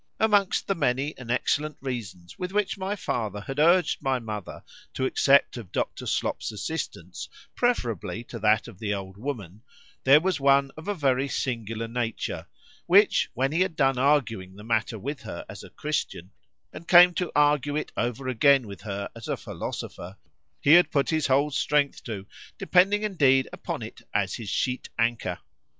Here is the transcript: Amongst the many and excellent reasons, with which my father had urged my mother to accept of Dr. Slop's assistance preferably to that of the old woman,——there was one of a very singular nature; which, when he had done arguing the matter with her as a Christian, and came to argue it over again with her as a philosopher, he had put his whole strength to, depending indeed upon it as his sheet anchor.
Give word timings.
Amongst 0.19 0.65
the 0.65 0.73
many 0.73 1.15
and 1.15 1.29
excellent 1.29 1.77
reasons, 1.79 2.39
with 2.39 2.51
which 2.51 2.75
my 2.75 2.95
father 2.95 3.41
had 3.41 3.59
urged 3.59 4.01
my 4.01 4.17
mother 4.17 4.63
to 4.95 5.05
accept 5.05 5.57
of 5.57 5.71
Dr. 5.71 6.07
Slop's 6.07 6.51
assistance 6.51 7.29
preferably 7.53 8.23
to 8.23 8.39
that 8.39 8.67
of 8.67 8.79
the 8.79 8.95
old 8.95 9.15
woman,——there 9.15 10.19
was 10.19 10.39
one 10.39 10.71
of 10.75 10.87
a 10.87 10.95
very 10.95 11.27
singular 11.27 11.87
nature; 11.87 12.47
which, 12.87 13.29
when 13.35 13.51
he 13.51 13.61
had 13.61 13.75
done 13.75 13.99
arguing 13.99 14.55
the 14.55 14.63
matter 14.63 14.97
with 14.97 15.21
her 15.21 15.45
as 15.47 15.63
a 15.63 15.69
Christian, 15.69 16.31
and 16.73 16.87
came 16.87 17.13
to 17.13 17.31
argue 17.35 17.75
it 17.75 17.91
over 17.95 18.27
again 18.27 18.65
with 18.65 18.81
her 18.81 19.07
as 19.15 19.27
a 19.27 19.37
philosopher, 19.37 20.17
he 20.59 20.73
had 20.73 20.89
put 20.89 21.11
his 21.11 21.27
whole 21.27 21.51
strength 21.51 22.03
to, 22.05 22.25
depending 22.57 23.03
indeed 23.03 23.47
upon 23.53 23.83
it 23.83 24.01
as 24.15 24.33
his 24.33 24.49
sheet 24.49 24.89
anchor. 24.97 25.37